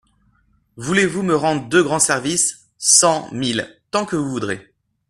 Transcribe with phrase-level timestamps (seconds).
[0.77, 2.69] Voulez-vous me rendre deux grands services?
[2.79, 4.73] Cent, mille, tant que vous voudrez.